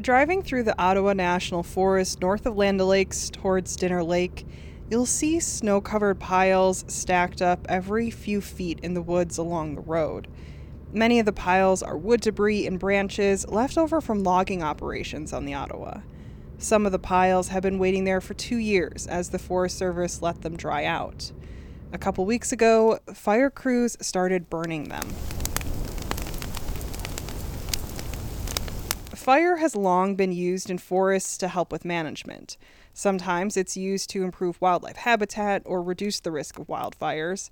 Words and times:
Driving 0.00 0.42
through 0.42 0.62
the 0.62 0.80
Ottawa 0.80 1.12
National 1.12 1.64
Forest 1.64 2.20
north 2.20 2.46
of 2.46 2.56
Land 2.56 2.80
O'Lakes 2.80 3.30
towards 3.30 3.74
Dinner 3.74 4.04
Lake, 4.04 4.46
you'll 4.88 5.06
see 5.06 5.40
snow 5.40 5.80
covered 5.80 6.20
piles 6.20 6.84
stacked 6.86 7.42
up 7.42 7.66
every 7.68 8.08
few 8.08 8.40
feet 8.40 8.78
in 8.80 8.94
the 8.94 9.02
woods 9.02 9.38
along 9.38 9.74
the 9.74 9.80
road. 9.80 10.28
Many 10.92 11.18
of 11.18 11.26
the 11.26 11.32
piles 11.32 11.82
are 11.82 11.96
wood 11.96 12.20
debris 12.20 12.64
and 12.64 12.78
branches 12.78 13.48
left 13.48 13.76
over 13.76 14.00
from 14.00 14.22
logging 14.22 14.62
operations 14.62 15.32
on 15.32 15.44
the 15.44 15.54
Ottawa. 15.54 15.98
Some 16.58 16.86
of 16.86 16.92
the 16.92 17.00
piles 17.00 17.48
have 17.48 17.64
been 17.64 17.80
waiting 17.80 18.04
there 18.04 18.20
for 18.20 18.34
two 18.34 18.58
years 18.58 19.08
as 19.08 19.30
the 19.30 19.38
Forest 19.38 19.76
Service 19.76 20.22
let 20.22 20.42
them 20.42 20.56
dry 20.56 20.84
out. 20.84 21.32
A 21.92 21.98
couple 21.98 22.24
weeks 22.24 22.52
ago, 22.52 23.00
fire 23.12 23.50
crews 23.50 23.96
started 24.00 24.48
burning 24.48 24.90
them. 24.90 25.08
Fire 29.28 29.56
has 29.56 29.76
long 29.76 30.16
been 30.16 30.32
used 30.32 30.70
in 30.70 30.78
forests 30.78 31.36
to 31.36 31.48
help 31.48 31.70
with 31.70 31.84
management. 31.84 32.56
Sometimes 32.94 33.58
it's 33.58 33.76
used 33.76 34.08
to 34.08 34.22
improve 34.22 34.58
wildlife 34.58 34.96
habitat 34.96 35.60
or 35.66 35.82
reduce 35.82 36.18
the 36.18 36.30
risk 36.30 36.58
of 36.58 36.66
wildfires. 36.66 37.50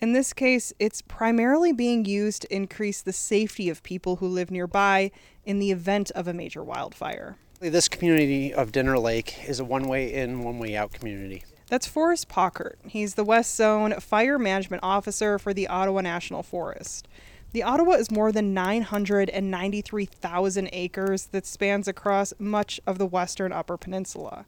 In 0.00 0.14
this 0.14 0.32
case, 0.32 0.72
it's 0.80 1.00
primarily 1.00 1.72
being 1.72 2.04
used 2.04 2.42
to 2.42 2.52
increase 2.52 3.00
the 3.00 3.12
safety 3.12 3.68
of 3.68 3.84
people 3.84 4.16
who 4.16 4.26
live 4.26 4.50
nearby 4.50 5.12
in 5.44 5.60
the 5.60 5.70
event 5.70 6.10
of 6.10 6.26
a 6.26 6.34
major 6.34 6.64
wildfire. 6.64 7.36
This 7.60 7.88
community 7.88 8.52
of 8.52 8.72
Dinner 8.72 8.98
Lake 8.98 9.48
is 9.48 9.60
a 9.60 9.64
one 9.64 9.84
way 9.84 10.12
in, 10.12 10.42
one 10.42 10.58
way 10.58 10.74
out 10.74 10.92
community. 10.92 11.44
That's 11.68 11.86
Forrest 11.86 12.28
Pauckert. 12.28 12.78
He's 12.84 13.14
the 13.14 13.22
West 13.22 13.54
Zone 13.54 13.92
Fire 14.00 14.40
Management 14.40 14.82
Officer 14.82 15.38
for 15.38 15.54
the 15.54 15.68
Ottawa 15.68 16.00
National 16.00 16.42
Forest. 16.42 17.06
The 17.52 17.62
Ottawa 17.62 17.92
is 17.92 18.10
more 18.10 18.32
than 18.32 18.52
993,000 18.54 20.70
acres 20.72 21.26
that 21.26 21.44
spans 21.44 21.86
across 21.86 22.32
much 22.38 22.80
of 22.86 22.96
the 22.96 23.04
western 23.04 23.52
Upper 23.52 23.76
Peninsula. 23.76 24.46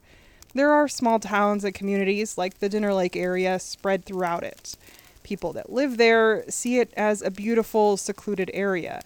There 0.55 0.71
are 0.71 0.89
small 0.89 1.19
towns 1.19 1.65
and 1.65 1.75
communities 1.75 2.39
like 2.39 2.61
the 2.61 2.71
Dinner 2.71 2.95
Lake 2.95 3.15
area 3.15 3.59
spread 3.59 4.07
throughout 4.07 4.43
it. 4.43 4.79
People 5.23 5.53
that 5.53 5.71
live 5.71 5.99
there 5.99 6.45
see 6.49 6.79
it 6.79 6.95
as 6.97 7.21
a 7.21 7.31
beautiful, 7.31 7.99
secluded 7.99 8.51
area. 8.55 9.03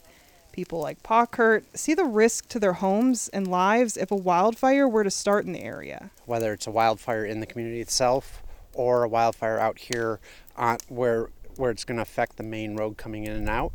People 0.52 0.80
like 0.80 1.02
Pauckert 1.02 1.64
see 1.74 1.94
the 1.94 2.04
risk 2.04 2.48
to 2.50 2.60
their 2.60 2.74
homes 2.74 3.28
and 3.30 3.48
lives 3.48 3.96
if 3.96 4.12
a 4.12 4.16
wildfire 4.16 4.88
were 4.88 5.02
to 5.02 5.10
start 5.10 5.44
in 5.44 5.52
the 5.52 5.62
area. 5.62 6.12
Whether 6.24 6.52
it's 6.52 6.68
a 6.68 6.70
wildfire 6.70 7.24
in 7.24 7.40
the 7.40 7.46
community 7.46 7.80
itself 7.80 8.44
or 8.74 9.02
a 9.02 9.08
wildfire 9.08 9.58
out 9.58 9.78
here 9.78 10.20
on, 10.56 10.78
where 10.88 11.30
where 11.58 11.70
it's 11.70 11.84
going 11.84 11.96
to 11.96 12.02
affect 12.02 12.36
the 12.36 12.42
main 12.42 12.76
road 12.76 12.96
coming 12.96 13.24
in 13.24 13.32
and 13.32 13.48
out. 13.48 13.72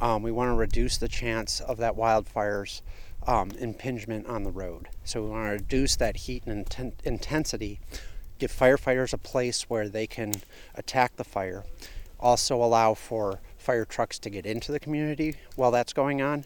Um, 0.00 0.22
we 0.22 0.30
want 0.30 0.48
to 0.48 0.54
reduce 0.54 0.98
the 0.98 1.08
chance 1.08 1.60
of 1.60 1.78
that 1.78 1.96
wildfire's 1.96 2.82
um, 3.26 3.50
impingement 3.52 4.26
on 4.26 4.42
the 4.42 4.50
road. 4.50 4.88
So 5.04 5.22
we 5.22 5.30
want 5.30 5.46
to 5.46 5.52
reduce 5.52 5.96
that 5.96 6.16
heat 6.16 6.42
and 6.44 6.66
inten- 6.66 6.92
intensity, 7.04 7.80
give 8.38 8.52
firefighters 8.52 9.12
a 9.12 9.18
place 9.18 9.62
where 9.70 9.88
they 9.88 10.06
can 10.06 10.32
attack 10.74 11.16
the 11.16 11.24
fire, 11.24 11.64
also 12.18 12.56
allow 12.56 12.94
for 12.94 13.40
fire 13.56 13.84
trucks 13.84 14.18
to 14.18 14.30
get 14.30 14.44
into 14.44 14.72
the 14.72 14.80
community 14.80 15.36
while 15.56 15.70
that's 15.70 15.92
going 15.92 16.20
on, 16.20 16.44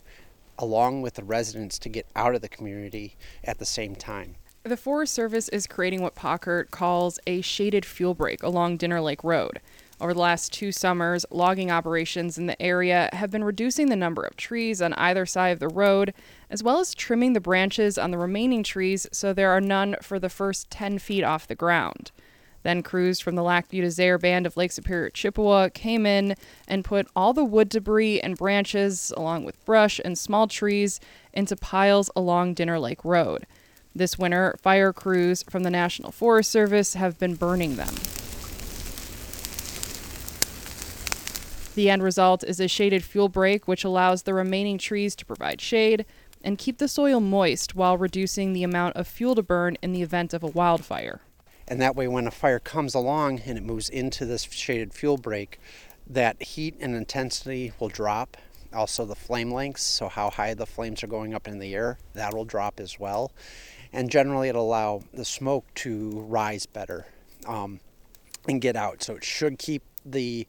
along 0.58 1.02
with 1.02 1.14
the 1.14 1.24
residents 1.24 1.78
to 1.78 1.88
get 1.88 2.06
out 2.14 2.34
of 2.34 2.42
the 2.42 2.48
community 2.48 3.16
at 3.42 3.58
the 3.58 3.64
same 3.64 3.96
time. 3.96 4.36
The 4.62 4.76
Forest 4.76 5.14
Service 5.14 5.48
is 5.50 5.66
creating 5.66 6.02
what 6.02 6.16
Pauckert 6.16 6.70
calls 6.72 7.20
a 7.26 7.40
shaded 7.40 7.86
fuel 7.86 8.14
break 8.14 8.42
along 8.42 8.78
Dinner 8.78 9.00
Lake 9.00 9.22
Road. 9.22 9.60
Over 9.98 10.12
the 10.12 10.20
last 10.20 10.52
two 10.52 10.72
summers, 10.72 11.24
logging 11.30 11.70
operations 11.70 12.36
in 12.36 12.46
the 12.46 12.60
area 12.60 13.08
have 13.14 13.30
been 13.30 13.44
reducing 13.44 13.88
the 13.88 13.96
number 13.96 14.22
of 14.22 14.36
trees 14.36 14.82
on 14.82 14.92
either 14.94 15.24
side 15.24 15.50
of 15.50 15.58
the 15.58 15.68
road, 15.68 16.12
as 16.50 16.62
well 16.62 16.80
as 16.80 16.94
trimming 16.94 17.32
the 17.32 17.40
branches 17.40 17.96
on 17.96 18.10
the 18.10 18.18
remaining 18.18 18.62
trees 18.62 19.06
so 19.10 19.32
there 19.32 19.50
are 19.50 19.60
none 19.60 19.96
for 20.02 20.18
the 20.18 20.28
first 20.28 20.70
10 20.70 20.98
feet 20.98 21.24
off 21.24 21.46
the 21.46 21.54
ground. 21.54 22.12
Then 22.62 22.82
crews 22.82 23.20
from 23.20 23.36
the 23.36 23.42
Lac 23.42 23.68
Vieux 23.70 23.82
Desert 23.82 24.18
Band 24.18 24.44
of 24.44 24.56
Lake 24.56 24.72
Superior 24.72 25.08
Chippewa 25.08 25.70
came 25.70 26.04
in 26.04 26.34
and 26.68 26.84
put 26.84 27.06
all 27.16 27.32
the 27.32 27.44
wood 27.44 27.70
debris 27.70 28.20
and 28.20 28.36
branches, 28.36 29.14
along 29.16 29.44
with 29.44 29.64
brush 29.64 29.98
and 30.04 30.18
small 30.18 30.46
trees, 30.46 31.00
into 31.32 31.56
piles 31.56 32.10
along 32.14 32.54
Dinner 32.54 32.78
Lake 32.78 33.02
Road. 33.02 33.46
This 33.94 34.18
winter, 34.18 34.56
fire 34.60 34.92
crews 34.92 35.42
from 35.48 35.62
the 35.62 35.70
National 35.70 36.12
Forest 36.12 36.50
Service 36.50 36.94
have 36.94 37.18
been 37.18 37.34
burning 37.34 37.76
them. 37.76 37.94
The 41.76 41.90
end 41.90 42.02
result 42.02 42.42
is 42.42 42.58
a 42.58 42.68
shaded 42.68 43.04
fuel 43.04 43.28
break, 43.28 43.68
which 43.68 43.84
allows 43.84 44.22
the 44.22 44.32
remaining 44.32 44.78
trees 44.78 45.14
to 45.16 45.26
provide 45.26 45.60
shade 45.60 46.06
and 46.42 46.56
keep 46.56 46.78
the 46.78 46.88
soil 46.88 47.20
moist 47.20 47.74
while 47.74 47.98
reducing 47.98 48.54
the 48.54 48.62
amount 48.62 48.96
of 48.96 49.06
fuel 49.06 49.34
to 49.34 49.42
burn 49.42 49.76
in 49.82 49.92
the 49.92 50.00
event 50.00 50.32
of 50.32 50.42
a 50.42 50.46
wildfire. 50.46 51.20
And 51.68 51.78
that 51.82 51.94
way, 51.94 52.08
when 52.08 52.26
a 52.26 52.30
fire 52.30 52.58
comes 52.58 52.94
along 52.94 53.40
and 53.40 53.58
it 53.58 53.62
moves 53.62 53.90
into 53.90 54.24
this 54.24 54.44
shaded 54.44 54.94
fuel 54.94 55.18
break, 55.18 55.60
that 56.06 56.42
heat 56.42 56.76
and 56.80 56.94
intensity 56.94 57.72
will 57.78 57.90
drop. 57.90 58.38
Also, 58.72 59.04
the 59.04 59.14
flame 59.14 59.52
lengths, 59.52 59.82
so 59.82 60.08
how 60.08 60.30
high 60.30 60.54
the 60.54 60.64
flames 60.64 61.04
are 61.04 61.08
going 61.08 61.34
up 61.34 61.46
in 61.46 61.58
the 61.58 61.74
air, 61.74 61.98
that 62.14 62.32
will 62.32 62.46
drop 62.46 62.80
as 62.80 62.98
well. 62.98 63.32
And 63.92 64.10
generally, 64.10 64.48
it'll 64.48 64.64
allow 64.64 65.02
the 65.12 65.26
smoke 65.26 65.66
to 65.74 66.20
rise 66.20 66.64
better 66.64 67.04
um, 67.46 67.80
and 68.48 68.62
get 68.62 68.76
out. 68.76 69.02
So, 69.02 69.16
it 69.16 69.24
should 69.24 69.58
keep 69.58 69.82
the 70.06 70.46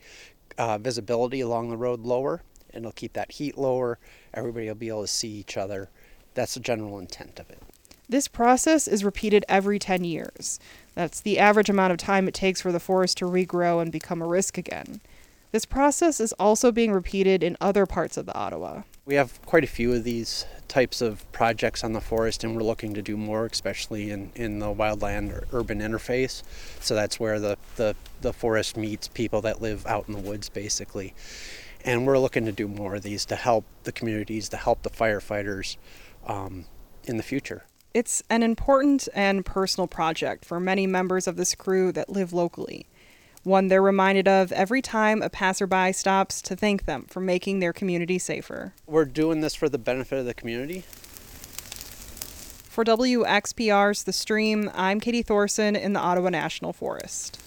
uh, 0.58 0.78
visibility 0.78 1.42
along 1.42 1.70
the 1.70 1.78
road 1.78 2.02
lower 2.02 2.42
and 2.74 2.86
it'll 2.86 2.92
keep 2.94 3.14
that 3.14 3.34
heat 3.34 3.58
lower. 3.58 3.98
Everybody 4.34 4.68
will 4.68 4.76
be 4.76 4.90
able 4.90 5.02
to 5.02 5.08
see 5.08 5.30
each 5.30 5.58
other. 5.58 5.90
That's 6.34 6.54
the 6.54 6.60
general 6.60 7.00
intent 7.00 7.40
of 7.40 7.50
it. 7.50 7.62
This 8.10 8.28
process 8.28 8.88
is 8.88 9.04
repeated 9.04 9.44
every 9.50 9.80
10 9.80 10.04
years. 10.04 10.60
That's 10.96 11.20
the 11.20 11.40
average 11.40 11.70
amount 11.70 11.92
of 11.92 11.98
time 11.98 12.28
it 12.28 12.34
takes 12.34 12.62
for 12.62 12.72
the 12.72 12.80
forest 12.80 13.18
to 13.18 13.26
regrow 13.26 13.82
and 13.82 13.92
become 13.92 14.22
a 14.22 14.28
risk 14.28 14.58
again. 14.58 15.02
This 15.52 15.66
process 15.66 16.20
is 16.20 16.34
also 16.34 16.72
being 16.72 16.92
repeated 16.92 17.44
in 17.44 17.58
other 17.60 17.86
parts 17.86 18.16
of 18.16 18.26
the 18.26 18.36
Ottawa. 18.36 18.84
We 19.08 19.16
have 19.16 19.42
quite 19.46 19.64
a 19.64 19.68
few 19.68 19.94
of 19.94 20.04
these 20.04 20.46
types 20.68 21.00
of 21.00 21.32
projects 21.32 21.82
on 21.82 21.94
the 21.94 22.02
forest, 22.02 22.44
and 22.44 22.54
we're 22.54 22.64
looking 22.64 22.94
to 22.94 23.02
do 23.02 23.16
more, 23.16 23.46
especially 23.46 24.12
in, 24.12 24.32
in 24.36 24.60
the 24.60 24.66
wildland 24.66 25.32
or 25.32 25.48
urban 25.54 25.80
interface. 25.80 26.44
So 26.82 26.94
that's 26.94 27.18
where 27.18 27.40
the, 27.40 27.58
the, 27.78 27.96
the 28.20 28.34
forest 28.34 28.76
meets 28.76 29.08
people 29.08 29.42
that 29.44 29.62
live 29.62 29.86
out 29.86 30.10
in 30.10 30.14
the 30.14 30.20
woods, 30.20 30.50
basically. 30.50 31.14
And 31.86 32.06
we're 32.06 32.20
looking 32.20 32.44
to 32.48 32.52
do 32.52 32.68
more 32.68 32.96
of 32.96 33.04
these 33.04 33.24
to 33.28 33.38
help 33.38 33.64
the 33.84 33.94
communities, 33.94 34.50
to 34.50 34.58
help 34.58 34.84
the 34.84 34.90
firefighters 34.90 35.78
um, 36.26 36.66
in 37.06 37.16
the 37.16 37.24
future. 37.24 37.64
It's 37.94 38.22
an 38.30 38.44
important 38.44 39.08
and 39.16 39.46
personal 39.46 39.88
project 39.88 40.44
for 40.44 40.60
many 40.60 40.86
members 40.86 41.28
of 41.28 41.38
this 41.38 41.56
crew 41.56 41.94
that 41.94 42.10
live 42.10 42.34
locally 42.34 42.88
one 43.44 43.68
they're 43.68 43.82
reminded 43.82 44.28
of 44.28 44.52
every 44.52 44.82
time 44.82 45.22
a 45.22 45.30
passerby 45.30 45.94
stops 45.94 46.42
to 46.44 46.56
thank 46.56 46.86
them 46.86 47.06
for 47.10 47.20
making 47.20 47.60
their 47.60 47.74
community 47.74 48.20
safer. 48.20 48.74
We're 48.86 49.06
doing 49.06 49.42
this 49.42 49.56
for 49.56 49.70
the 49.70 49.78
benefit 49.78 50.20
of 50.20 50.26
the 50.26 50.34
community. 50.34 50.84
For 52.70 52.84
WXPR's 52.84 54.04
The 54.04 54.14
Stream, 54.14 54.70
I'm 54.76 55.00
Katie 55.00 55.24
Thoresen 55.24 55.76
in 55.76 55.94
the 55.94 56.00
Ottawa 56.00 56.30
National 56.30 56.74
Forest. 56.74 57.40